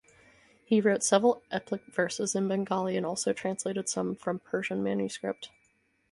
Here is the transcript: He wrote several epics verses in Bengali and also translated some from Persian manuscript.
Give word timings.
He 0.65 0.81
wrote 0.81 1.03
several 1.03 1.43
epics 1.51 1.85
verses 1.93 2.33
in 2.33 2.47
Bengali 2.47 2.97
and 2.97 3.05
also 3.05 3.33
translated 3.33 3.87
some 3.87 4.15
from 4.15 4.39
Persian 4.39 4.81
manuscript. 4.81 5.51